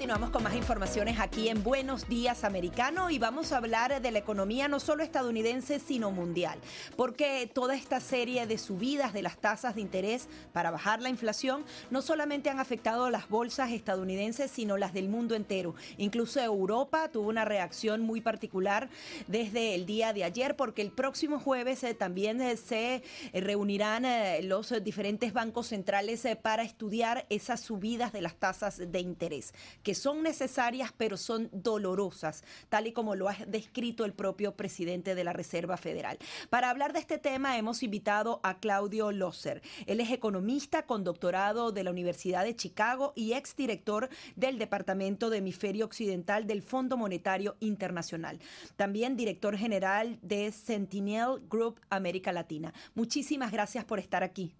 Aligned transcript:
Continuamos 0.00 0.30
con 0.30 0.42
más 0.42 0.54
informaciones 0.54 1.20
aquí 1.20 1.50
en 1.50 1.62
Buenos 1.62 2.08
Días 2.08 2.44
Americano 2.44 3.10
y 3.10 3.18
vamos 3.18 3.52
a 3.52 3.58
hablar 3.58 4.00
de 4.00 4.10
la 4.10 4.18
economía 4.18 4.66
no 4.66 4.80
solo 4.80 5.02
estadounidense 5.02 5.78
sino 5.78 6.10
mundial, 6.10 6.58
porque 6.96 7.50
toda 7.52 7.74
esta 7.74 8.00
serie 8.00 8.46
de 8.46 8.56
subidas 8.56 9.12
de 9.12 9.20
las 9.20 9.36
tasas 9.36 9.74
de 9.74 9.82
interés 9.82 10.26
para 10.54 10.70
bajar 10.70 11.02
la 11.02 11.10
inflación 11.10 11.66
no 11.90 12.00
solamente 12.00 12.48
han 12.48 12.60
afectado 12.60 13.10
las 13.10 13.28
bolsas 13.28 13.72
estadounidenses 13.72 14.50
sino 14.50 14.78
las 14.78 14.94
del 14.94 15.10
mundo 15.10 15.34
entero. 15.34 15.74
Incluso 15.98 16.40
Europa 16.40 17.10
tuvo 17.10 17.28
una 17.28 17.44
reacción 17.44 18.00
muy 18.00 18.22
particular 18.22 18.88
desde 19.26 19.74
el 19.74 19.84
día 19.84 20.14
de 20.14 20.24
ayer 20.24 20.56
porque 20.56 20.80
el 20.80 20.92
próximo 20.92 21.38
jueves 21.38 21.84
eh, 21.84 21.92
también 21.92 22.40
eh, 22.40 22.56
se 22.56 23.02
eh, 23.34 23.40
reunirán 23.42 24.06
los 24.48 24.72
diferentes 24.82 25.34
bancos 25.34 25.66
centrales 25.66 26.26
para 26.40 26.62
estudiar 26.62 27.26
esas 27.28 27.60
subidas 27.60 28.14
de 28.14 28.22
las 28.22 28.36
tasas 28.36 28.78
de 28.78 29.00
interés 29.00 29.52
que 29.89 29.89
son 29.94 30.22
necesarias 30.22 30.92
pero 30.96 31.16
son 31.16 31.48
dolorosas, 31.52 32.44
tal 32.68 32.86
y 32.86 32.92
como 32.92 33.14
lo 33.14 33.28
ha 33.28 33.36
descrito 33.46 34.04
el 34.04 34.12
propio 34.12 34.56
presidente 34.56 35.14
de 35.14 35.24
la 35.24 35.32
Reserva 35.32 35.76
Federal. 35.76 36.18
Para 36.48 36.70
hablar 36.70 36.92
de 36.92 37.00
este 37.00 37.18
tema 37.18 37.56
hemos 37.56 37.82
invitado 37.82 38.40
a 38.42 38.58
Claudio 38.58 39.12
Loser. 39.12 39.62
Él 39.86 40.00
es 40.00 40.10
economista 40.10 40.86
con 40.86 41.04
doctorado 41.04 41.72
de 41.72 41.84
la 41.84 41.90
Universidad 41.90 42.44
de 42.44 42.56
Chicago 42.56 43.12
y 43.14 43.32
exdirector 43.32 44.08
del 44.36 44.58
Departamento 44.58 45.30
de 45.30 45.38
Hemisferio 45.38 45.84
Occidental 45.84 46.46
del 46.46 46.62
Fondo 46.62 46.96
Monetario 46.96 47.56
Internacional. 47.60 48.38
También 48.76 49.16
director 49.16 49.56
general 49.56 50.18
de 50.22 50.52
Sentinel 50.52 51.40
Group 51.48 51.80
América 51.90 52.32
Latina. 52.32 52.72
Muchísimas 52.94 53.52
gracias 53.52 53.84
por 53.84 53.98
estar 53.98 54.22
aquí. 54.22 54.54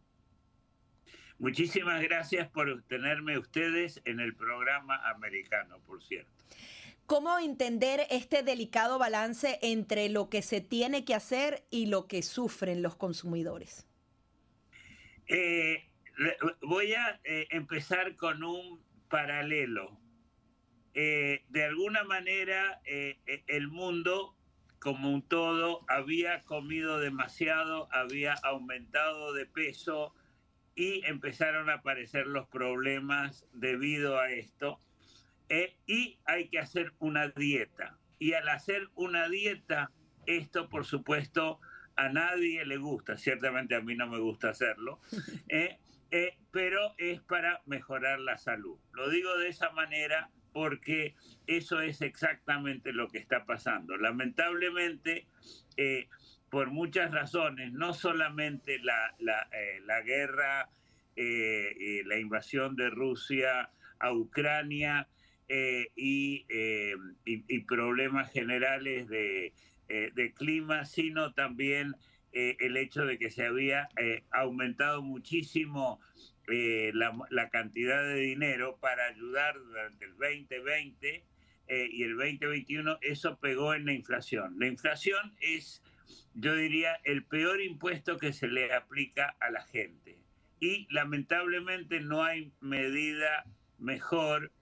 Muchísimas 1.40 2.02
gracias 2.02 2.48
por 2.48 2.82
tenerme 2.82 3.38
ustedes 3.38 4.02
en 4.04 4.20
el 4.20 4.36
programa 4.36 4.96
americano, 5.08 5.80
por 5.86 6.02
cierto. 6.02 6.30
¿Cómo 7.06 7.38
entender 7.38 8.06
este 8.10 8.42
delicado 8.42 8.98
balance 8.98 9.58
entre 9.62 10.10
lo 10.10 10.28
que 10.28 10.42
se 10.42 10.60
tiene 10.60 11.06
que 11.06 11.14
hacer 11.14 11.64
y 11.70 11.86
lo 11.86 12.06
que 12.08 12.22
sufren 12.22 12.82
los 12.82 12.94
consumidores? 12.94 13.86
Eh, 15.28 15.88
voy 16.60 16.92
a 16.92 17.20
eh, 17.24 17.48
empezar 17.50 18.16
con 18.16 18.44
un 18.44 18.84
paralelo. 19.08 19.98
Eh, 20.92 21.42
de 21.48 21.64
alguna 21.64 22.04
manera, 22.04 22.82
el 22.84 23.68
mundo 23.68 24.36
como 24.78 25.10
un 25.10 25.22
todo 25.22 25.86
había 25.88 26.42
comido 26.42 27.00
demasiado, 27.00 27.88
había 27.92 28.34
aumentado 28.42 29.32
de 29.32 29.46
peso, 29.46 30.14
y 30.80 31.04
empezaron 31.04 31.68
a 31.68 31.74
aparecer 31.74 32.26
los 32.26 32.48
problemas 32.48 33.46
debido 33.52 34.18
a 34.18 34.30
esto. 34.30 34.80
Eh, 35.50 35.76
y 35.86 36.18
hay 36.24 36.48
que 36.48 36.58
hacer 36.58 36.94
una 37.00 37.28
dieta. 37.28 37.98
Y 38.18 38.32
al 38.32 38.48
hacer 38.48 38.88
una 38.94 39.28
dieta, 39.28 39.92
esto 40.24 40.70
por 40.70 40.86
supuesto 40.86 41.60
a 41.96 42.08
nadie 42.08 42.64
le 42.64 42.78
gusta, 42.78 43.18
ciertamente 43.18 43.74
a 43.74 43.82
mí 43.82 43.94
no 43.94 44.06
me 44.06 44.20
gusta 44.20 44.48
hacerlo, 44.48 45.00
eh, 45.50 45.76
eh, 46.12 46.38
pero 46.50 46.94
es 46.96 47.20
para 47.20 47.60
mejorar 47.66 48.18
la 48.18 48.38
salud. 48.38 48.78
Lo 48.94 49.10
digo 49.10 49.36
de 49.36 49.48
esa 49.48 49.70
manera 49.72 50.30
porque 50.54 51.14
eso 51.46 51.82
es 51.82 52.00
exactamente 52.00 52.94
lo 52.94 53.08
que 53.08 53.18
está 53.18 53.44
pasando. 53.44 53.98
Lamentablemente, 53.98 55.26
por 56.50 56.70
muchas 56.70 57.12
razones, 57.12 57.72
no 57.72 57.94
solamente 57.94 58.80
la, 58.80 59.14
la, 59.20 59.48
eh, 59.52 59.80
guerra, 60.04 60.68
eh, 61.16 62.02
la 62.04 62.18
invasión 62.18 62.74
de 62.76 62.90
Rusia 62.90 63.70
a 64.00 64.12
Ucrania 64.12 65.06
eh, 65.48 65.88
y, 65.94 66.46
y, 67.24 67.60
problemas 67.60 68.32
generales 68.32 69.08
de, 69.08 69.52
de, 69.88 70.32
clima, 70.34 70.84
sino 70.84 71.32
también 71.32 71.94
el 72.32 72.76
hecho 72.76 73.04
de 73.04 73.18
que 73.18 73.30
se 73.30 73.44
había 73.44 73.88
aumentado 74.30 75.02
muchísimo 75.02 76.00
la, 76.46 77.12
la, 77.30 77.48
cantidad 77.50 78.02
de 78.04 78.20
dinero 78.20 78.78
para 78.80 79.06
ayudar 79.06 79.58
durante 79.58 80.04
el 80.04 80.12
2020 80.12 81.24
y 81.68 82.02
el 82.02 82.16
2021, 82.16 82.98
eso 83.02 83.38
pegó 83.38 83.74
en 83.74 83.86
la 83.86 83.92
inflación. 83.92 84.56
La 84.58 84.68
inflación 84.68 85.34
es 85.40 85.82
yo 86.34 86.54
diría, 86.54 86.96
el 87.04 87.24
peor 87.24 87.60
impuesto 87.60 88.18
que 88.18 88.32
se 88.32 88.48
le 88.48 88.72
aplica 88.72 89.36
a 89.40 89.50
la 89.50 89.62
gente. 89.62 90.18
Y 90.60 90.86
lamentablemente 90.90 92.00
no 92.00 92.22
hay 92.22 92.52
medida 92.60 93.44
mejor 93.78 94.52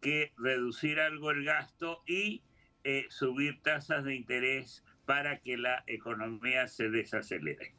que 0.00 0.32
reducir 0.36 0.98
algo 0.98 1.30
el 1.30 1.44
gasto 1.44 2.02
y 2.06 2.42
eh, 2.84 3.06
subir 3.10 3.62
tasas 3.62 4.04
de 4.04 4.14
interés 4.14 4.84
para 5.04 5.40
que 5.40 5.56
la 5.56 5.84
economía 5.86 6.66
se 6.68 6.90
desacelere. 6.90 7.74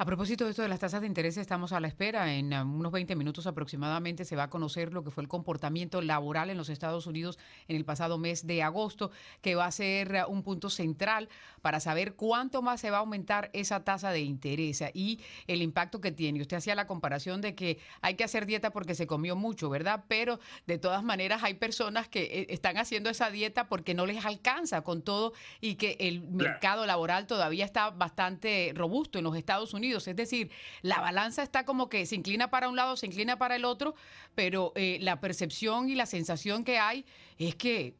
A 0.00 0.04
propósito 0.04 0.44
de 0.44 0.50
esto 0.50 0.62
de 0.62 0.68
las 0.68 0.78
tasas 0.78 1.00
de 1.00 1.08
interés, 1.08 1.36
estamos 1.38 1.72
a 1.72 1.80
la 1.80 1.88
espera. 1.88 2.32
En 2.32 2.54
um, 2.54 2.78
unos 2.78 2.92
20 2.92 3.16
minutos 3.16 3.48
aproximadamente 3.48 4.24
se 4.24 4.36
va 4.36 4.44
a 4.44 4.48
conocer 4.48 4.92
lo 4.92 5.02
que 5.02 5.10
fue 5.10 5.24
el 5.24 5.28
comportamiento 5.28 6.00
laboral 6.02 6.50
en 6.50 6.56
los 6.56 6.68
Estados 6.68 7.08
Unidos 7.08 7.36
en 7.66 7.74
el 7.74 7.84
pasado 7.84 8.16
mes 8.16 8.46
de 8.46 8.62
agosto, 8.62 9.10
que 9.42 9.56
va 9.56 9.66
a 9.66 9.72
ser 9.72 10.12
uh, 10.12 10.30
un 10.30 10.44
punto 10.44 10.70
central 10.70 11.28
para 11.62 11.80
saber 11.80 12.14
cuánto 12.14 12.62
más 12.62 12.80
se 12.80 12.92
va 12.92 12.98
a 12.98 13.00
aumentar 13.00 13.50
esa 13.54 13.82
tasa 13.82 14.12
de 14.12 14.20
interés 14.20 14.84
y 14.94 15.18
el 15.48 15.62
impacto 15.62 16.00
que 16.00 16.12
tiene. 16.12 16.42
Usted 16.42 16.58
hacía 16.58 16.76
la 16.76 16.86
comparación 16.86 17.40
de 17.40 17.56
que 17.56 17.80
hay 18.00 18.14
que 18.14 18.22
hacer 18.22 18.46
dieta 18.46 18.70
porque 18.70 18.94
se 18.94 19.08
comió 19.08 19.34
mucho, 19.34 19.68
¿verdad? 19.68 20.04
Pero 20.06 20.38
de 20.68 20.78
todas 20.78 21.02
maneras 21.02 21.42
hay 21.42 21.54
personas 21.54 22.06
que 22.06 22.22
eh, 22.22 22.46
están 22.50 22.76
haciendo 22.76 23.10
esa 23.10 23.32
dieta 23.32 23.66
porque 23.66 23.94
no 23.94 24.06
les 24.06 24.24
alcanza 24.24 24.82
con 24.82 25.02
todo 25.02 25.32
y 25.60 25.74
que 25.74 25.96
el 25.98 26.20
mercado 26.20 26.86
laboral 26.86 27.26
todavía 27.26 27.64
está 27.64 27.90
bastante 27.90 28.70
robusto 28.76 29.18
en 29.18 29.24
los 29.24 29.36
Estados 29.36 29.74
Unidos 29.74 29.87
es 29.96 30.16
decir, 30.16 30.50
la 30.82 31.00
balanza 31.00 31.42
está 31.42 31.64
como 31.64 31.88
que 31.88 32.04
se 32.06 32.16
inclina 32.16 32.50
para 32.50 32.68
un 32.68 32.76
lado, 32.76 32.96
se 32.96 33.06
inclina 33.06 33.38
para 33.38 33.56
el 33.56 33.64
otro, 33.64 33.94
pero 34.34 34.72
eh, 34.74 34.98
la 35.00 35.20
percepción 35.20 35.88
y 35.88 35.94
la 35.94 36.06
sensación 36.06 36.64
que 36.64 36.78
hay 36.78 37.06
es 37.38 37.54
que 37.54 37.94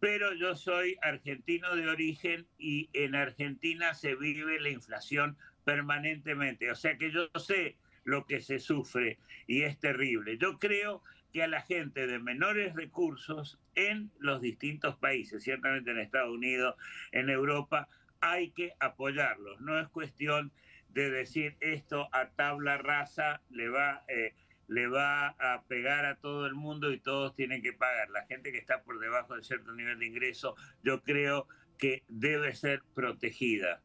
Pero 0.00 0.32
yo 0.34 0.54
soy 0.54 0.96
argentino 1.02 1.74
de 1.74 1.88
origen 1.88 2.46
y 2.56 2.88
en 2.92 3.16
Argentina 3.16 3.94
se 3.94 4.14
vive 4.14 4.60
la 4.60 4.70
inflación 4.70 5.36
permanentemente. 5.64 6.70
O 6.70 6.76
sea 6.76 6.96
que 6.96 7.10
yo 7.10 7.28
sé 7.38 7.76
lo 8.04 8.24
que 8.24 8.40
se 8.40 8.60
sufre 8.60 9.18
y 9.46 9.62
es 9.62 9.80
terrible. 9.80 10.38
Yo 10.38 10.56
creo 10.58 11.02
que 11.32 11.42
a 11.42 11.48
la 11.48 11.62
gente 11.62 12.06
de 12.06 12.20
menores 12.20 12.74
recursos 12.74 13.58
en 13.74 14.12
los 14.18 14.40
distintos 14.40 14.96
países, 14.96 15.42
ciertamente 15.42 15.90
en 15.90 15.98
Estados 15.98 16.30
Unidos, 16.30 16.76
en 17.12 17.28
Europa, 17.28 17.88
hay 18.20 18.50
que 18.50 18.74
apoyarlos. 18.80 19.60
No 19.60 19.78
es 19.78 19.88
cuestión 19.88 20.52
de 20.90 21.10
decir 21.10 21.56
esto 21.60 22.08
a 22.12 22.30
tabla 22.30 22.78
rasa 22.78 23.42
le 23.50 23.68
va... 23.68 24.04
Eh, 24.08 24.34
le 24.68 24.86
va 24.86 25.28
a 25.28 25.62
pegar 25.66 26.04
a 26.04 26.16
todo 26.16 26.46
el 26.46 26.54
mundo 26.54 26.92
y 26.92 27.00
todos 27.00 27.34
tienen 27.34 27.62
que 27.62 27.72
pagar. 27.72 28.10
La 28.10 28.26
gente 28.26 28.52
que 28.52 28.58
está 28.58 28.82
por 28.82 29.00
debajo 29.00 29.34
de 29.34 29.42
cierto 29.42 29.72
nivel 29.72 29.98
de 29.98 30.06
ingreso, 30.06 30.56
yo 30.82 31.02
creo 31.02 31.48
que 31.78 32.04
debe 32.08 32.54
ser 32.54 32.82
protegida. 32.94 33.82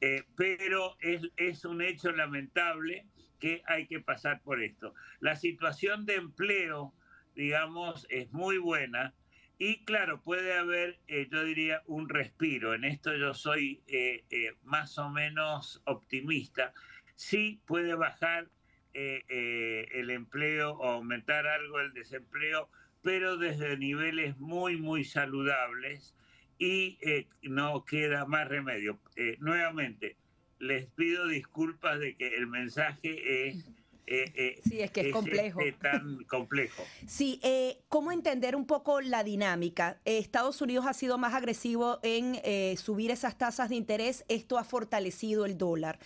Eh, 0.00 0.22
pero 0.36 0.96
es, 1.00 1.22
es 1.36 1.64
un 1.64 1.82
hecho 1.82 2.12
lamentable 2.12 3.06
que 3.40 3.62
hay 3.66 3.86
que 3.86 4.00
pasar 4.00 4.40
por 4.42 4.62
esto. 4.62 4.94
La 5.18 5.34
situación 5.34 6.06
de 6.06 6.14
empleo, 6.14 6.94
digamos, 7.34 8.06
es 8.08 8.30
muy 8.30 8.58
buena 8.58 9.14
y 9.62 9.84
claro, 9.84 10.22
puede 10.22 10.54
haber, 10.54 10.98
eh, 11.06 11.28
yo 11.30 11.44
diría, 11.44 11.82
un 11.84 12.08
respiro. 12.08 12.72
En 12.72 12.84
esto 12.84 13.14
yo 13.14 13.34
soy 13.34 13.82
eh, 13.88 14.24
más 14.62 14.96
o 14.96 15.10
menos 15.10 15.82
optimista. 15.84 16.72
Sí 17.14 17.60
puede 17.66 17.94
bajar 17.94 18.48
eh, 18.94 19.22
eh, 19.28 19.86
el 19.92 20.08
empleo 20.08 20.72
o 20.72 20.88
aumentar 20.88 21.46
algo 21.46 21.78
el 21.78 21.92
desempleo, 21.92 22.70
pero 23.02 23.36
desde 23.36 23.76
niveles 23.76 24.38
muy, 24.38 24.78
muy 24.78 25.04
saludables 25.04 26.16
y 26.58 26.98
no 27.42 27.84
queda 27.84 28.24
más 28.24 28.48
remedio. 28.48 28.98
nuevamente, 29.40 30.16
les 30.58 30.86
pido 30.86 31.26
disculpas 31.26 32.00
de 32.00 32.16
que 32.16 32.34
el 32.34 32.46
mensaje 32.46 33.48
es 33.48 33.70
eh, 34.06 34.32
eh, 34.34 34.60
sí, 34.68 34.80
es 34.80 34.90
que 34.90 35.02
es, 35.02 35.12
complejo. 35.12 35.60
Es, 35.60 35.78
tan 35.78 36.24
complejo. 36.24 36.82
Sí, 37.06 37.40
eh, 37.42 37.82
¿cómo 37.88 38.12
entender 38.12 38.56
un 38.56 38.66
poco 38.66 39.00
la 39.00 39.22
dinámica? 39.24 40.00
Estados 40.04 40.60
Unidos 40.60 40.86
ha 40.86 40.94
sido 40.94 41.18
más 41.18 41.34
agresivo 41.34 41.98
en 42.02 42.40
subir 42.76 43.10
esas 43.10 43.38
tasas 43.38 43.68
de 43.68 43.76
interés, 43.76 44.24
esto 44.28 44.58
ha 44.58 44.64
fortalecido 44.64 45.44
el 45.44 45.56
dólar. 45.58 45.98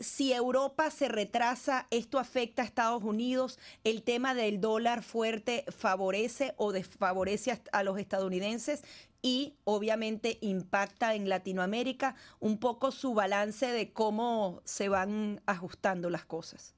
si 0.00 0.32
Europa 0.32 0.90
se 0.90 1.08
retrasa, 1.08 1.86
esto 1.90 2.18
afecta 2.18 2.62
a 2.62 2.64
Estados 2.64 3.02
Unidos, 3.02 3.58
el 3.84 4.02
tema 4.02 4.34
del 4.34 4.60
dólar 4.60 5.02
fuerte 5.02 5.64
favorece 5.68 6.54
o 6.56 6.72
desfavorece 6.72 7.60
a 7.72 7.82
los 7.82 7.98
estadounidenses 7.98 8.82
y 9.22 9.54
obviamente 9.64 10.38
impacta 10.40 11.14
en 11.14 11.28
Latinoamérica 11.28 12.14
un 12.38 12.58
poco 12.58 12.90
su 12.90 13.14
balance 13.14 13.66
de 13.66 13.92
cómo 13.92 14.62
se 14.64 14.88
van 14.88 15.42
ajustando 15.46 16.10
las 16.10 16.24
cosas. 16.24 16.74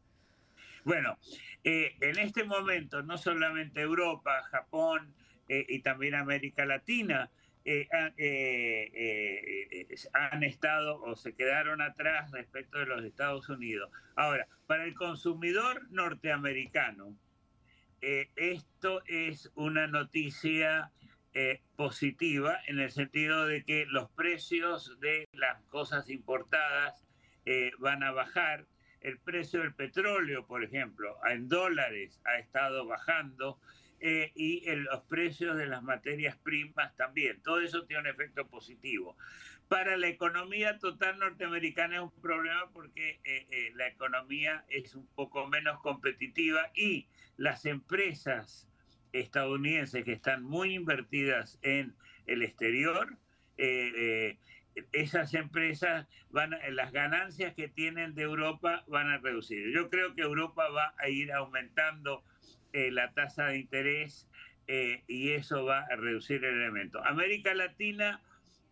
Bueno, 0.85 1.17
eh, 1.63 1.95
en 2.01 2.19
este 2.19 2.45
momento 2.45 3.03
no 3.03 3.17
solamente 3.17 3.81
Europa, 3.81 4.43
Japón 4.51 5.15
eh, 5.49 5.65
y 5.69 5.81
también 5.81 6.15
América 6.15 6.67
Latina 6.67 7.31
eh, 7.65 7.89
han 10.13 10.43
estado 10.43 11.01
o 11.01 11.15
se 11.15 11.35
quedaron 11.35 11.81
atrás 11.81 12.33
respecto 12.33 12.79
de 12.79 12.87
los 12.87 13.05
Estados 13.05 13.49
Unidos. 13.49 13.91
Ahora, 14.17 14.49
para 14.67 14.85
el 14.85 14.95
consumidor 14.95 15.89
norteamericano, 15.91 17.17
esto 18.01 19.01
es 19.07 19.53
una 19.55 19.87
noticia 19.87 20.91
positiva 21.77 22.59
en 22.67 22.81
el 22.81 22.91
sentido 22.91 23.47
de 23.47 23.63
que 23.63 23.87
los 23.87 24.11
precios 24.11 24.99
de 24.99 25.29
las 25.33 25.63
cosas 25.67 26.11
importadas 26.11 27.07
van 27.79 28.03
a 28.03 28.11
bajar 28.11 28.67
el 29.03 29.19
precio 29.19 29.61
del 29.61 29.75
petróleo, 29.75 30.47
por 30.47 30.63
ejemplo, 30.65 31.17
en 31.29 31.49
dólares 31.49 32.21
ha 32.25 32.39
estado 32.39 32.87
bajando 32.87 33.59
eh, 34.01 34.33
y 34.35 34.69
los 34.75 35.03
precios 35.03 35.57
de 35.57 35.67
las 35.67 35.83
materias 35.83 36.37
primas 36.37 36.97
también. 36.97 37.41
Todo 37.43 37.61
eso 37.61 37.85
tiene 37.85 38.03
un 38.03 38.09
efecto 38.09 38.47
positivo. 38.49 39.17
Para 39.69 39.97
la 39.97 40.09
economía 40.09 40.79
total 40.79 41.19
norteamericana 41.19 41.97
es 41.97 42.03
un 42.03 42.21
problema 42.21 42.69
porque 42.73 43.21
eh, 43.25 43.47
eh, 43.51 43.73
la 43.75 43.87
economía 43.87 44.65
es 44.69 44.95
un 44.95 45.07
poco 45.15 45.47
menos 45.47 45.81
competitiva 45.81 46.71
y 46.75 47.07
las 47.37 47.65
empresas 47.65 48.69
estadounidenses 49.13 50.05
que 50.05 50.13
están 50.13 50.43
muy 50.43 50.75
invertidas 50.75 51.59
en 51.63 51.95
el 52.27 52.43
exterior, 52.43 53.17
esas 54.93 55.35
empresas 55.35 56.07
van 56.31 56.57
las 56.71 56.93
ganancias 56.93 57.55
que 57.55 57.69
tienen 57.69 58.15
de 58.15 58.23
Europa 58.23 58.85
van 58.87 59.09
a 59.11 59.19
reducir. 59.19 59.73
Yo 59.75 59.91
creo 59.91 60.15
que 60.15 60.23
Europa 60.23 60.69
va 60.69 60.95
a 60.99 61.09
ir 61.09 61.33
aumentando 61.33 62.23
eh, 62.73 62.91
la 62.91 63.13
tasa 63.13 63.47
de 63.47 63.59
interés 63.59 64.29
eh, 64.67 65.03
y 65.07 65.31
eso 65.33 65.65
va 65.65 65.81
a 65.81 65.97
reducir 65.97 66.45
el 66.45 66.55
elemento. 66.55 67.05
América 67.05 67.55
Latina, 67.55 68.23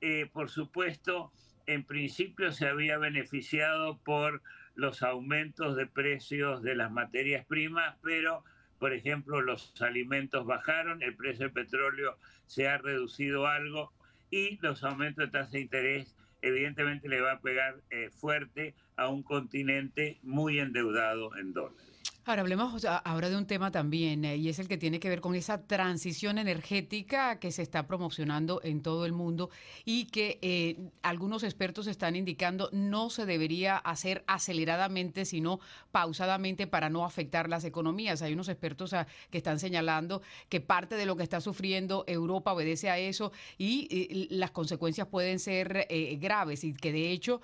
eh, 0.01 0.29
por 0.33 0.49
supuesto, 0.49 1.33
en 1.67 1.85
principio 1.85 2.53
se 2.53 2.67
había 2.67 2.99
beneficiado 2.99 3.99
por 3.99 4.43
los 4.75 5.03
aumentos 5.03 5.77
de 5.77 5.87
precios 5.87 6.63
de 6.63 6.75
las 6.75 6.91
materias 6.91 7.45
primas, 7.47 7.97
pero 8.03 8.45
por 8.81 8.95
ejemplo, 8.95 9.43
los 9.43 9.75
alimentos 9.83 10.47
bajaron, 10.47 11.03
el 11.03 11.15
precio 11.15 11.45
del 11.45 11.53
petróleo 11.53 12.17
se 12.47 12.67
ha 12.67 12.79
reducido 12.79 13.47
algo 13.47 13.93
y 14.31 14.59
los 14.63 14.83
aumentos 14.85 15.25
de 15.25 15.31
tasa 15.31 15.51
de 15.53 15.61
interés 15.61 16.15
evidentemente 16.43 17.09
le 17.09 17.21
va 17.21 17.33
a 17.33 17.41
pegar 17.41 17.77
eh, 17.91 18.11
fuerte 18.11 18.75
a 18.97 19.09
un 19.09 19.23
continente 19.23 20.19
muy 20.23 20.59
endeudado 20.59 21.37
en 21.37 21.53
dólares. 21.53 21.87
Ahora 22.31 22.43
hablemos 22.43 22.85
ahora 22.85 23.29
de 23.29 23.37
un 23.37 23.45
tema 23.45 23.73
también, 23.73 24.25
eh, 24.25 24.37
y 24.37 24.49
es 24.49 24.61
el 24.61 24.69
que 24.69 24.79
tiene 24.79 25.01
que 25.01 25.09
ver 25.09 25.21
con 25.21 25.35
esa 25.35 25.67
transición 25.67 26.39
energética 26.39 27.41
que 27.41 27.51
se 27.51 27.63
está 27.63 27.89
promocionando 27.89 28.61
en 28.63 28.83
todo 28.83 29.05
el 29.05 29.13
mundo 29.13 29.51
y 29.85 30.05
que 30.05 30.39
eh, 30.41 30.77
algunos 31.03 31.43
expertos 31.43 31.89
están 31.89 32.15
indicando 32.15 32.69
no 32.71 33.11
se 33.11 33.27
debería 33.27 33.79
hacer 33.79 34.23
aceleradamente, 34.29 35.25
sino 35.25 35.59
pausadamente 35.91 36.69
para 36.69 36.89
no 36.89 37.05
afectar 37.05 37.49
las 37.49 37.65
economías. 37.65 38.23
Hay 38.23 38.33
unos 38.33 38.49
expertos 38.49 38.93
ah, 38.93 39.09
que 39.33 39.39
están 39.39 39.59
señalando 39.59 40.23
que 40.49 40.61
parte 40.61 40.95
de 40.95 41.07
lo 41.07 41.17
que 41.17 41.25
está 41.25 41.41
sufriendo 41.41 42.05
Europa 42.07 42.53
obedece 42.53 42.91
a 42.91 42.99
eso 43.01 43.33
y, 43.59 44.29
las 44.31 44.53
consecuencias 44.53 45.09
pueden 45.09 45.41
ser 45.41 45.89
eh, 45.91 46.17
graves 46.21 46.63
y 46.63 46.75
que 46.75 46.93
de 46.93 47.11
hecho, 47.11 47.41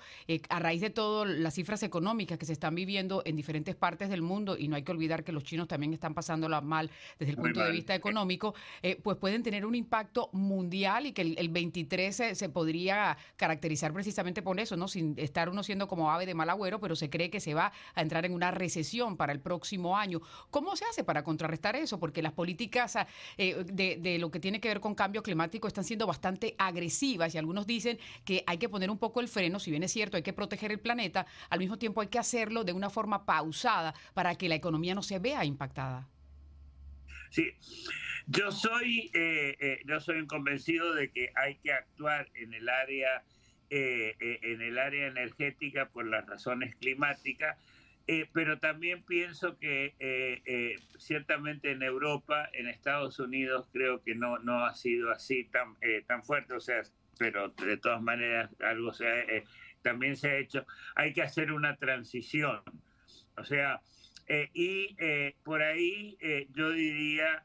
a 0.47 0.59
raíz 0.59 0.79
de 0.79 0.91
todo 0.91 1.25
las 1.25 1.55
cifras 1.55 1.83
económicas 1.83 2.37
que 2.37 2.45
se 2.45 2.53
están 2.53 2.73
viviendo 2.73 3.21
en 3.25 3.35
diferentes 3.35 3.75
partes 3.75 4.07
del 4.07 4.21
mundo 4.21 4.55
y 4.57 4.69
no 4.69 4.76
hay 4.77 4.83
que 4.83 4.91
olvidar 4.91 5.23
que 5.23 5.31
los 5.31 5.43
chinos 5.43 5.67
también 5.67 5.93
están 5.93 6.13
pasándola 6.13 6.61
mal 6.61 6.89
desde 7.19 7.31
el 7.31 7.37
punto 7.37 7.63
de 7.63 7.71
vista 7.71 7.95
económico, 7.95 8.55
eh, 8.81 8.99
pues 9.01 9.17
pueden 9.17 9.43
tener 9.43 9.65
un 9.65 9.75
impacto 9.75 10.29
mundial 10.33 11.05
y 11.05 11.11
que 11.11 11.21
el, 11.21 11.49
23 11.49 12.15
se, 12.33 12.49
podría 12.49 13.17
caracterizar 13.35 13.93
precisamente 13.93 14.41
por 14.41 14.59
eso, 14.59 14.77
¿no? 14.77 14.87
Sin 14.87 15.15
estar 15.17 15.49
uno 15.49 15.63
siendo 15.63 15.87
como 15.87 16.11
ave 16.11 16.25
de 16.25 16.33
mal 16.33 16.49
agüero, 16.49 16.79
pero 16.79 16.95
se 16.95 17.09
cree 17.09 17.29
que 17.29 17.39
se 17.39 17.53
va 17.53 17.71
a 17.95 18.01
entrar 18.01 18.25
en 18.25 18.33
una 18.33 18.51
recesión 18.51 19.17
para 19.17 19.33
el 19.33 19.39
próximo 19.39 19.97
año. 19.97 20.21
¿Cómo 20.49 20.75
se 20.75 20.85
hace 20.85 21.03
para 21.03 21.23
contrarrestar 21.23 21.75
eso? 21.75 21.99
Porque 21.99 22.21
las 22.21 22.33
políticas 22.33 22.95
ah, 22.95 23.07
eh, 23.37 23.63
de, 23.65 23.97
de 23.97 24.19
lo 24.19 24.31
que 24.31 24.39
tiene 24.39 24.59
que 24.59 24.67
ver 24.67 24.79
con 24.79 24.95
cambio 24.95 25.23
climático 25.23 25.67
están 25.67 25.83
siendo 25.83 26.07
bastante 26.07 26.55
agresivas 26.57 27.33
y 27.33 27.37
algunos 27.37 27.65
dicen 27.65 27.99
que 28.23 28.43
hay 28.45 28.57
que 28.57 28.69
poner 28.69 28.89
un 28.89 28.97
poco 28.97 29.19
el 29.19 29.27
freno, 29.27 29.59
si 29.59 29.71
bien 29.71 29.83
es 29.83 29.91
cierto, 29.91 30.17
hay 30.17 30.23
que 30.23 30.33
proteger 30.33 30.71
el 30.71 30.79
planeta, 30.79 31.25
al 31.49 31.59
mismo 31.59 31.77
tiempo 31.77 32.01
hay 32.01 32.07
que 32.07 32.19
hacerlo 32.19 32.63
de 32.63 32.73
una 32.73 32.89
forma 32.89 33.25
pausada 33.25 33.93
para 34.13 34.35
que 34.35 34.49
la 34.49 34.55
economía 34.57 34.93
no 34.93 35.01
se 35.01 35.19
vea 35.19 35.45
impactada. 35.45 36.07
Sí, 37.29 37.53
yo 38.27 38.51
soy, 38.51 39.09
eh, 39.13 39.55
eh, 39.59 39.79
yo 39.85 40.01
soy 40.01 40.25
convencido 40.27 40.93
de 40.93 41.09
que 41.11 41.31
hay 41.35 41.55
que 41.55 41.71
actuar 41.71 42.29
en 42.35 42.53
el 42.53 42.67
área, 42.67 43.23
eh, 43.69 44.15
en 44.19 44.61
el 44.61 44.77
área 44.77 45.07
energética 45.07 45.87
por 45.87 46.05
las 46.05 46.25
razones 46.25 46.75
climáticas, 46.75 47.57
pero 48.33 48.57
también 48.59 49.03
pienso 49.03 49.57
que 49.57 50.77
ciertamente 50.97 51.71
en 51.71 51.83
Europa, 51.83 52.49
en 52.53 52.67
Estados 52.67 53.19
Unidos, 53.19 53.67
creo 53.73 54.01
que 54.01 54.15
no, 54.15 54.39
no 54.39 54.65
ha 54.65 54.73
sido 54.75 55.11
así 55.11 55.43
tan, 55.45 55.75
tan 56.05 56.23
fuerte, 56.23 56.53
o 56.53 56.61
sea, 56.61 56.83
pero 57.19 57.49
de 57.49 57.75
todas 57.75 58.01
maneras 58.01 58.49
algo 58.61 58.93
se 58.93 59.43
también 59.81 60.15
se 60.15 60.29
ha 60.29 60.37
hecho. 60.37 60.65
Hay 60.95 61.13
que 61.13 61.21
hacer 61.21 61.51
una 61.51 61.75
transición, 61.75 62.61
o 63.35 63.43
sea, 63.43 63.81
eh, 64.27 64.49
y 64.53 64.95
eh, 64.99 65.35
por 65.43 65.61
ahí 65.61 66.17
eh, 66.19 66.47
yo 66.53 66.71
diría 66.71 67.43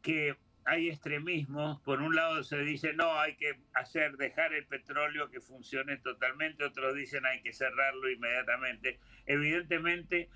que 0.00 0.36
hay 0.64 0.88
extremismos. 0.88 1.80
Por 1.82 2.00
un 2.00 2.16
lado 2.16 2.42
se 2.42 2.58
dice, 2.58 2.94
no, 2.94 3.18
hay 3.18 3.36
que 3.36 3.58
hacer, 3.74 4.16
dejar 4.16 4.54
el 4.54 4.64
petróleo 4.66 5.30
que 5.30 5.40
funcione 5.40 5.98
totalmente. 5.98 6.64
Otros 6.64 6.94
dicen, 6.94 7.26
hay 7.26 7.42
que 7.42 7.52
cerrarlo 7.52 8.10
inmediatamente. 8.10 8.98
Evidentemente, 9.26 10.28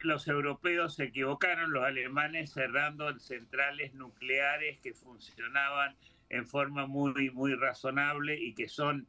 los 0.00 0.26
europeos 0.26 0.94
se 0.96 1.04
equivocaron, 1.04 1.72
los 1.72 1.84
alemanes 1.84 2.52
cerrando 2.52 3.16
centrales 3.18 3.94
nucleares 3.94 4.78
que 4.80 4.94
funcionaban 4.94 5.94
en 6.30 6.46
forma 6.46 6.86
muy, 6.86 7.30
muy 7.30 7.54
razonable 7.54 8.40
y 8.40 8.54
que 8.54 8.68
son 8.68 9.06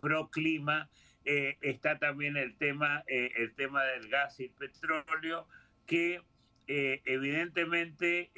pro 0.00 0.30
clima. 0.30 0.88
Eh, 1.24 1.56
está 1.60 1.98
también 1.98 2.36
el 2.36 2.56
tema, 2.56 3.04
eh, 3.06 3.32
el 3.36 3.54
tema 3.54 3.84
del 3.84 4.08
gas 4.08 4.40
y 4.40 4.44
el 4.44 4.50
petróleo, 4.50 5.46
que 5.86 6.20
eh, 6.66 7.02
evidentemente 7.04 8.30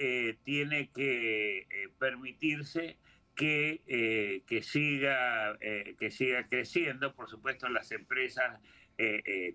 tiene 0.45 0.91
que 0.91 1.67
permitirse 1.99 2.97
que, 3.35 4.43
que, 4.47 4.62
siga, 4.62 5.59
que 5.59 6.11
siga 6.11 6.47
creciendo. 6.49 7.14
Por 7.14 7.29
supuesto, 7.29 7.69
las 7.69 7.91
empresas 7.93 8.61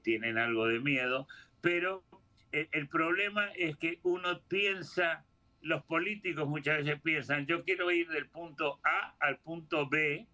tienen 0.04 0.38
algo 0.38 0.68
de 0.68 0.80
miedo, 0.80 1.28
pero 1.62 2.04
el 2.52 2.88
problema 2.88 3.52
es 3.56 3.76
que 3.78 4.00
uno 4.04 4.42
piensa, 4.48 5.26
los 5.62 5.84
políticos 5.84 6.48
muchas 6.48 6.84
veces 6.84 7.02
piensan, 7.02 7.48
yo 7.48 7.64
quiero 7.64 7.92
ir 7.92 8.08
del 8.10 8.28
punto 8.28 8.80
A 8.84 9.16
al 9.20 9.40
punto 9.40 9.90
B, 9.90 10.28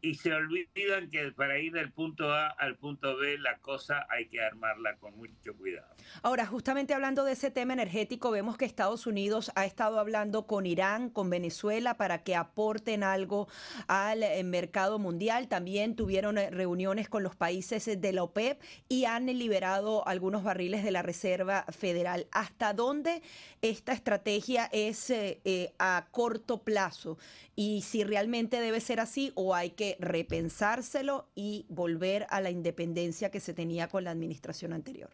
y 0.00 0.14
se 0.14 0.32
olvidan 0.32 1.10
que 1.10 1.32
para 1.32 1.58
ir 1.58 1.72
del 1.72 1.90
punto 1.90 2.32
A 2.32 2.48
al 2.48 2.76
punto 2.76 3.16
B 3.16 3.38
la 3.38 3.58
cosa 3.58 4.06
hay 4.08 4.28
que 4.28 4.40
armarla 4.40 4.96
con 4.96 5.16
mucho 5.16 5.56
cuidado. 5.56 5.88
Ahora, 6.22 6.46
justamente 6.46 6.94
hablando 6.94 7.24
de 7.24 7.32
ese 7.32 7.50
tema 7.50 7.72
energético, 7.72 8.30
vemos 8.30 8.56
que 8.56 8.64
Estados 8.64 9.06
Unidos 9.06 9.50
ha 9.56 9.64
estado 9.64 9.98
hablando 9.98 10.46
con 10.46 10.66
Irán, 10.66 11.10
con 11.10 11.30
Venezuela, 11.30 11.96
para 11.96 12.22
que 12.22 12.36
aporten 12.36 13.02
algo 13.02 13.48
al 13.88 14.22
eh, 14.22 14.42
mercado 14.44 14.98
mundial. 14.98 15.48
También 15.48 15.96
tuvieron 15.96 16.38
eh, 16.38 16.50
reuniones 16.50 17.08
con 17.08 17.22
los 17.22 17.34
países 17.34 18.00
de 18.00 18.12
la 18.12 18.22
OPEP 18.22 18.60
y 18.88 19.04
han 19.04 19.26
liberado 19.26 20.06
algunos 20.06 20.44
barriles 20.44 20.84
de 20.84 20.92
la 20.92 21.02
Reserva 21.02 21.66
Federal. 21.70 22.26
¿Hasta 22.30 22.72
dónde 22.72 23.22
esta 23.62 23.92
estrategia 23.92 24.68
es 24.72 25.10
eh, 25.10 25.74
a 25.78 26.06
corto 26.10 26.62
plazo? 26.62 27.18
Y 27.56 27.82
si 27.82 28.04
realmente 28.04 28.60
debe 28.60 28.80
ser 28.80 29.00
así 29.00 29.32
o 29.34 29.54
hay 29.54 29.70
que 29.70 29.87
repensárselo 30.00 31.30
y 31.34 31.66
volver 31.68 32.26
a 32.30 32.40
la 32.40 32.50
independencia 32.50 33.30
que 33.30 33.40
se 33.40 33.54
tenía 33.54 33.88
con 33.88 34.04
la 34.04 34.10
administración 34.10 34.72
anterior. 34.72 35.10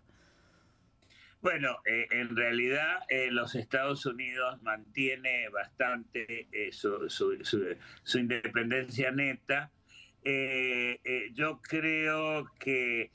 Bueno, 1.45 1.77
eh, 1.85 2.07
en 2.11 2.35
realidad 2.35 3.01
eh, 3.11 3.31
los 3.31 3.55
Estados 3.55 4.07
Unidos 4.07 4.63
mantiene 4.63 5.51
bastante 5.51 6.49
eh, 6.51 6.73
su, 6.73 8.19
independencia 8.19 9.11
neta. 9.11 9.71
yo 11.35 11.61
creo 11.61 12.51
que 12.59 13.11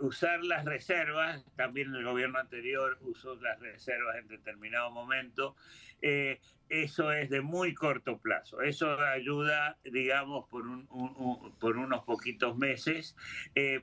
usar 0.00 0.42
las 0.42 0.64
reservas, 0.64 1.44
también 1.56 1.94
el 1.94 2.04
gobierno 2.04 2.38
anterior 2.38 2.98
usó 3.02 3.34
las 3.36 3.60
reservas 3.60 4.16
en 4.16 4.28
determinado 4.28 4.90
momento, 4.90 5.56
eso 6.68 7.12
es 7.12 7.30
de 7.30 7.40
muy 7.42 7.74
corto 7.74 8.18
plazo. 8.18 8.62
Eso 8.62 8.98
ayuda, 9.00 9.78
digamos, 9.84 10.48
por, 10.48 10.64
por 11.58 11.76
unos 11.76 12.04
poquitos 12.04 12.56
meses. 12.56 13.16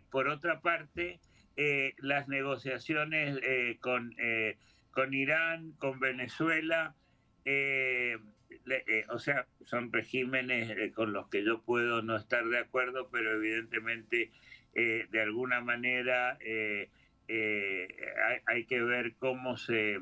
por 0.10 0.28
otra 0.28 0.62
parte, 0.62 1.20
eh, 1.56 1.94
las 2.00 2.28
negociaciones 2.28 3.40
eh, 3.44 3.78
con, 3.80 4.16
eh, 4.18 4.58
con 4.92 5.14
Irán, 5.14 5.74
con 5.74 6.00
Venezuela, 6.00 6.96
o 9.10 9.20
sea, 9.20 9.46
son 9.64 9.92
regímenes 9.92 10.94
con 10.96 11.14
los 11.14 11.28
que 11.30 11.44
yo 11.44 11.62
puedo 11.62 12.02
no 12.02 12.16
estar 12.16 12.46
de 12.46 12.58
acuerdo, 12.58 13.10
pero 13.12 13.34
evidentemente 13.34 14.32
de 14.74 15.22
alguna 15.22 15.62
manera 15.62 16.38
hay, 16.42 16.89
hay, 18.46 18.65
que 18.65 18.82
ver 18.82 19.15
cómo 19.18 19.58
se, 19.58 19.98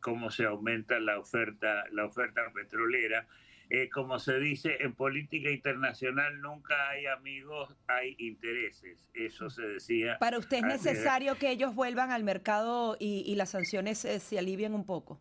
cómo 0.00 0.30
se 0.30 0.44
aumenta 0.44 0.98
la 1.00 1.18
oferta, 1.18 1.84
la 1.92 2.04
oferta 2.04 2.42
petrolera. 2.52 3.26
Eh, 3.68 3.88
como 3.90 4.20
se 4.20 4.38
dice, 4.38 4.76
en 4.80 4.94
política 4.94 5.50
internacional 5.50 6.40
nunca 6.40 6.90
hay 6.90 7.06
amigos, 7.06 7.74
hay 7.88 8.14
intereses. 8.18 8.96
Eso 9.12 9.50
se 9.50 9.62
decía. 9.62 10.18
¿Para 10.20 10.38
usted 10.38 10.58
es 10.58 10.62
necesario 10.62 11.36
que 11.36 11.50
ellos 11.50 11.74
vuelvan 11.74 12.12
al 12.12 12.22
mercado 12.22 12.96
y, 13.00 13.34
las 13.34 13.50
sanciones 13.50 14.04
eh, 14.04 14.20
se 14.20 14.38
alivien 14.38 14.72
un 14.72 14.86
poco? 14.86 15.20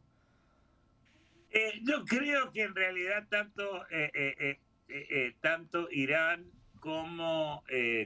Eh, 1.50 1.82
yo 1.82 2.06
creo 2.06 2.52
que 2.52 2.64
en 2.64 2.76
realidad 2.76 3.28
tanto, 3.30 3.88
tanto 5.42 5.88
Irán 5.90 6.46
como, 6.86 7.64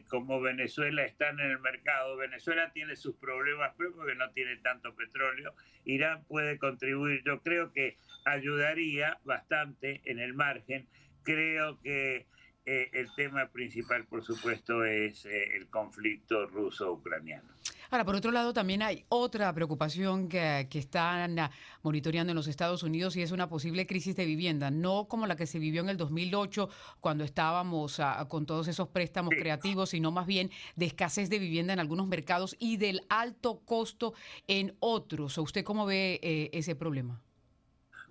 como 0.07 0.39
Venezuela 0.39 1.03
están 1.03 1.38
en 1.41 1.51
el 1.51 1.59
mercado. 1.59 2.15
Venezuela 2.15 2.71
tiene 2.71 2.95
sus 2.95 3.13
problemas 3.17 3.74
porque 3.75 4.15
no 4.15 4.31
tiene 4.31 4.55
tanto 4.55 4.95
petróleo. 4.95 5.53
Irán 5.83 6.24
puede 6.24 6.57
contribuir. 6.57 7.21
Yo 7.25 7.41
creo 7.41 7.74
que 7.74 7.98
ayudaría 8.24 9.19
bastante 9.25 10.01
en 10.05 10.19
el 10.19 10.33
margen. 10.33 10.88
Creo 11.24 11.81
que 11.81 12.25
eh, 12.65 12.89
el 12.93 13.13
tema 13.15 13.50
principal, 13.50 14.05
por 14.05 14.24
supuesto, 14.24 14.86
es 14.86 15.25
eh, 15.25 15.57
el 15.57 15.67
conflicto 15.69 16.48
ruso-ucraniano. 16.48 17.50
Ahora, 17.91 18.05
por 18.05 18.15
otro 18.15 18.31
lado, 18.31 18.53
también 18.53 18.84
hay 18.84 19.05
otra 19.10 19.51
preocupación 19.51 20.29
que, 20.29 20.67
que, 20.69 20.77
están 20.77 21.39
ah, 21.39 21.51
monitoreando 21.81 22.31
en 22.31 22.36
los 22.36 22.48
Estados 22.48 22.84
Unidos 22.84 23.15
y 23.15 23.24
es 23.24 23.31
una 23.31 23.50
posible 23.50 23.88
crisis 23.88 24.15
de 24.15 24.25
vivienda, 24.25 24.69
no 24.69 25.08
como 25.08 25.25
la 25.25 25.36
que 25.36 25.48
se 25.48 25.58
vivió 25.58 25.81
en 25.81 25.89
el 25.89 25.98
2008 25.98 26.69
cuando 27.00 27.24
estábamos 27.24 28.00
ah, 28.00 28.27
con 28.29 28.46
todos 28.46 28.67
esos 28.67 28.89
préstamos 28.89 29.34
creativos, 29.34 29.89
sino 29.89 30.12
más 30.12 30.27
bien 30.27 30.51
de 30.75 30.86
escasez 30.86 31.31
de 31.31 31.39
vivienda 31.39 31.74
en 31.74 31.79
algunos 31.79 32.08
mercados 32.08 32.55
y 32.60 32.77
del 32.77 33.01
alto 33.10 33.62
costo 33.65 34.13
en 34.48 34.75
otros. 34.79 35.38
¿Usted 35.39 35.63
cómo 35.63 35.88
ve 35.88 36.19
eh, 36.22 36.50
ese 36.53 36.75
problema? 36.75 37.22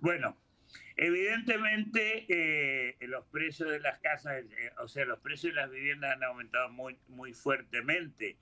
Bueno, 0.01 0.37
evidentemente 0.97 2.25
eh, 2.27 2.97
los 3.07 3.25
precios 3.27 3.69
de 3.69 3.79
las 3.79 3.99
casas, 3.99 4.43
eh, 4.43 4.71
o 4.81 4.87
sea, 4.87 5.05
los 5.05 5.19
precios 5.19 5.53
de 5.53 5.61
las 5.61 5.71
viviendas 5.71 6.15
han 6.15 6.23
aumentado 6.23 6.69
muy, 6.69 6.97
muy 7.07 7.33
fuertemente. 7.33 8.37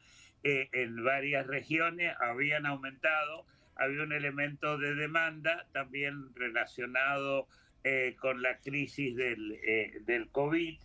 Eh, 0.50 0.70
en 0.72 1.04
varias 1.04 1.46
regiones 1.46 2.16
habían 2.22 2.66
aumentado, 2.66 3.46
había 3.76 4.04
un 4.04 4.14
elemento 4.14 4.78
de 4.78 4.96
demanda 4.96 5.68
también 5.74 6.34
relacionado 6.36 7.50
con 8.20 8.42
la 8.42 8.58
crisis 8.60 9.16
del, 9.16 9.60
del 10.06 10.30
COVID. 10.32 10.78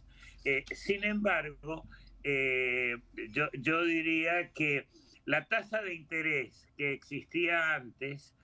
sin 0.70 1.02
embargo, 1.02 1.84
yo, 2.22 3.50
yo 3.54 3.84
diría 3.84 4.52
que 4.52 4.86
la 5.24 5.46
tasa 5.46 5.82
de 5.82 5.94
interés 5.94 6.68
que 6.76 6.92
existía 6.92 7.74
antes, 7.74 8.36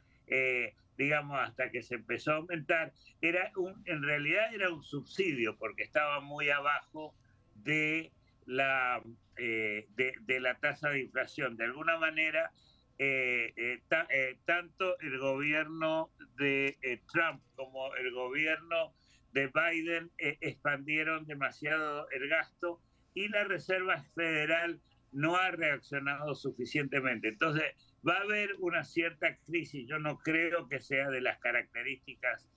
digamos, 0.97 1.39
hasta 1.39 1.71
que 1.71 1.85
se 1.85 1.95
empezó 1.95 2.33
a 2.33 2.37
aumentar, 2.37 2.93
era 3.21 3.53
en 3.85 4.03
realidad 4.03 4.53
era 4.53 4.71
un 4.71 4.83
subsidio 4.83 5.57
porque 5.57 5.85
estaba 5.85 6.19
muy 6.21 6.51
abajo 6.51 7.15
de 7.55 8.11
la, 8.45 9.01
eh, 9.39 9.87
de, 9.97 10.41
la 10.41 10.59
tasa 10.59 10.91
de 10.91 11.01
inflación. 11.01 11.57
De 11.57 11.65
alguna 11.65 11.97
manera, 11.99 12.51
eh, 12.99 13.53
eh, 13.57 14.39
tanto 14.45 14.99
el 15.01 15.19
gobierno 15.19 16.11
de 16.37 16.77
Trump 17.13 17.41
como 17.55 17.95
el 17.95 18.13
gobierno 18.13 18.95
de 19.33 19.49
Biden 19.49 20.11
expandieron 20.19 21.27
demasiado 21.27 22.11
el 22.11 22.29
gasto 22.29 22.81
y 23.15 23.29
la 23.29 23.45
Reserva 23.45 24.03
Federal 24.15 24.81
no 25.13 25.37
ha 25.37 25.53
reaccionado 25.53 26.35
suficientemente. 26.35 27.29
Entonces, 27.29 27.65
va 28.07 28.15
a 28.15 28.23
haber 28.23 28.55
una 28.59 28.85
cierta 28.85 29.37
crisis. 29.47 29.87
Yo 29.89 29.99
no 29.99 30.19
creo 30.19 30.69
que 30.69 30.81
sea 30.81 31.11
de 31.11 31.21
las 31.21 31.39
características 31.39 32.49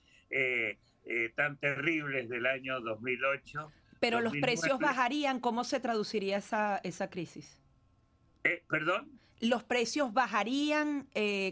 tan 1.36 1.58
terribles 1.60 2.30
del 2.30 2.46
año 2.46 2.80
2008. 2.82 3.72
Pero 4.01 4.20
los 4.20 4.34
precios 4.36 4.79
bajarían, 4.79 5.39
¿cómo 5.39 5.63
se 5.63 5.79
traduciría 5.79 6.38
esa, 6.38 6.77
esa 6.84 7.10
crisis? 7.10 7.62
Eh, 8.43 8.63
¿Perdón? 8.67 9.20
Los 9.39 9.63
precios 9.63 10.12
bajarían, 10.12 11.08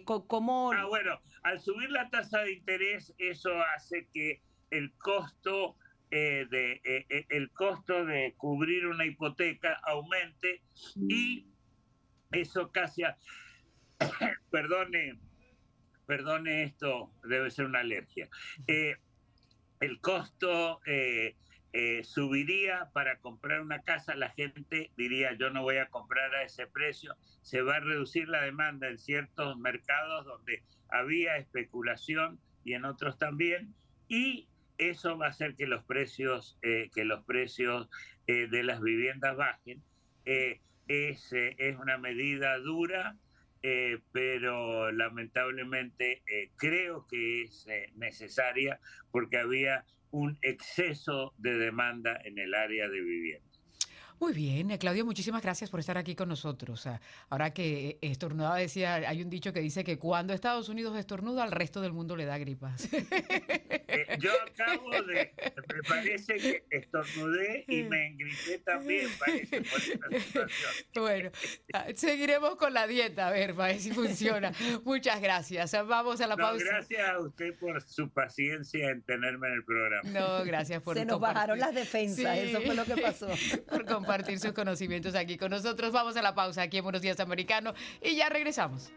¿cómo...? 0.06 0.72
Ah, 0.74 0.86
bueno, 0.86 1.22
al 1.44 1.62
subir 1.62 1.90
la 1.92 2.10
tasa 2.10 2.40
de 2.40 2.54
interés, 2.54 3.14
eso 3.20 3.52
hace 3.76 4.08
que 4.14 4.42
el 4.72 4.92
costo 4.98 5.78
de 6.12 6.82
el 7.30 7.52
costo 7.52 8.04
de 8.04 8.34
cubrir 8.36 8.88
una 8.88 9.06
hipoteca 9.06 9.80
aumente 9.86 10.64
y 10.96 11.46
eso 12.32 12.72
casi 12.72 13.04
perdone, 14.52 15.20
perdone 16.06 16.64
esto, 16.64 17.12
debe 17.24 17.52
ser 17.52 17.66
una 17.66 17.80
alergia. 17.80 18.30
Eh, 18.68 18.96
el 19.80 20.00
costo 20.02 20.82
eh, 21.74 22.00
eh, 22.00 22.04
subiría 22.04 22.90
para 22.94 23.20
comprar 23.20 23.62
una 23.62 23.82
casa, 23.84 24.16
la 24.16 24.30
gente 24.30 24.92
diría 24.98 25.34
yo 25.34 25.50
no 25.50 25.62
voy 25.62 25.78
a 25.78 25.88
comprar 25.88 26.34
a 26.36 26.44
ese 26.44 26.68
precio, 26.68 27.16
se 27.42 27.62
va 27.62 27.76
a 27.76 27.80
reducir 27.80 28.28
la 28.28 28.44
demanda 28.44 28.88
en 28.88 28.98
ciertos 28.98 29.58
mercados 29.58 30.26
donde 30.26 30.64
había 30.90 31.38
especulación 31.38 32.40
y 32.64 32.74
en 32.74 32.86
otros 32.86 33.18
también, 33.18 33.74
y 34.08 34.48
eso 34.78 35.18
va 35.18 35.28
a 35.28 35.30
hacer 35.30 35.56
que 35.56 35.68
los 35.68 35.84
precios, 35.84 36.58
que 36.62 37.04
los 37.04 37.24
precios 37.26 37.90
de 38.28 38.64
las 38.64 38.82
viviendas 38.82 39.36
bajen. 39.36 39.84
es, 40.26 41.34
es 41.34 41.78
una 41.78 41.98
medida 41.98 42.58
dura, 42.60 43.18
eh, 43.62 44.00
pero 44.14 44.90
lamentablemente 44.94 46.24
eh, 46.32 46.50
creo 46.56 47.06
que 47.08 47.42
es 47.42 47.68
eh, 47.68 47.92
necesaria 47.96 48.80
porque 49.12 49.38
había 49.38 49.84
un 50.12 50.38
exceso 50.42 51.34
de 51.38 51.58
demanda 51.58 52.20
en 52.24 52.38
el 52.38 52.54
área 52.54 52.88
de 52.88 53.02
vivienda. 53.02 53.50
Muy 54.20 54.34
bien, 54.34 54.68
Claudio, 54.78 55.06
muchísimas 55.06 55.42
gracias 55.42 55.70
por 55.70 55.80
estar 55.80 55.98
aquí 55.98 56.14
con 56.14 56.28
nosotros. 56.28 56.90
Ahora 57.30 57.54
que 57.54 57.98
estornudaba, 58.02 58.58
decía, 58.58 58.96
hay 58.96 59.22
un 59.22 59.30
dicho 59.30 59.54
que 59.54 59.62
dice 59.62 59.86
que 59.86 59.98
cuando 59.98 60.34
Estados 60.34 60.68
Unidos 60.68 60.98
estornuda, 60.98 61.44
al 61.44 61.54
resto 61.54 61.80
del 61.80 61.94
mundo 61.94 62.18
le 62.18 62.26
da 62.26 62.38
gripas. 62.38 62.90
Eh, 64.08 64.18
yo 64.20 64.32
acabo 64.48 64.90
de, 65.04 65.34
me 65.74 65.84
parece 65.88 66.36
que 66.38 66.64
estornudé 66.70 67.66
y 67.68 67.84
me 67.84 68.08
engripé 68.08 68.60
también, 68.60 69.08
parece, 69.20 69.62
por 69.62 69.80
esta 69.80 70.20
situación. 70.20 70.50
Bueno, 70.96 71.32
ah, 71.74 71.86
seguiremos 71.96 72.56
con 72.56 72.74
la 72.74 72.88
dieta, 72.88 73.28
a 73.28 73.32
ver, 73.32 73.54
para 73.56 73.74
ver 73.74 73.82
si 73.82 73.92
funciona. 73.92 74.52
Muchas 74.84 75.22
gracias. 75.22 75.72
Vamos 75.88 76.22
a 76.22 76.28
la 76.28 76.36
No, 76.36 76.44
pausa. 76.44 76.66
gracias 76.66 77.10
a 77.10 77.20
usted 77.20 77.58
por 77.60 77.82
su 77.82 78.10
paciencia 78.10 78.90
en 78.90 79.02
tenerme 79.04 79.48
en 79.48 79.54
el 79.54 79.64
programa. 79.66 80.10
No, 80.10 80.44
gracias 80.46 80.82
por 80.82 80.96
Se 80.98 81.06
nos 81.06 81.14
compartir. 81.16 81.36
bajaron 81.36 81.60
las 81.60 81.74
defensas, 81.76 82.38
Sí. 82.40 82.50
eso 82.50 82.62
fue 82.62 82.76
lo 82.76 82.86
que 82.86 82.98
pasó. 82.98 83.28
por 83.70 83.86
compartir 83.86 84.40
sus 84.40 84.54
conocimientos 84.54 85.16
aquí 85.16 85.38
con 85.38 85.52
nosotros. 85.52 85.92
Vamos 85.92 86.16
a 86.18 86.22
la 86.22 86.36
pausa 86.36 86.62
aquí 86.64 86.78
en 86.78 86.84
Buenos 86.84 87.02
Días 87.02 87.20
Americano 87.20 87.74
y 88.02 88.16
ya 88.16 88.30
regresamos. 88.30 88.92